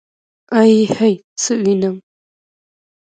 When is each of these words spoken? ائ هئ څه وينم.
ائ 0.59 0.75
هئ 0.95 1.13
څه 1.41 1.53
وينم. 1.63 1.95